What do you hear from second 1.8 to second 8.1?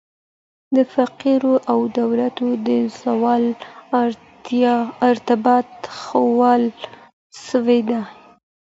دولت د زوال ارتباط ښوول سوي دي.